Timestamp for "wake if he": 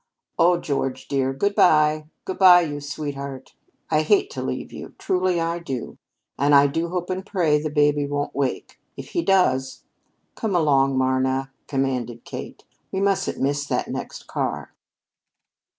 8.35-9.21